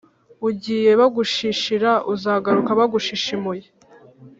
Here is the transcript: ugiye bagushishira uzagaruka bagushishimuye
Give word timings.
ugiye 0.47 0.91
bagushishira 0.99 1.91
uzagaruka 2.13 2.71
bagushishimuye 2.79 3.65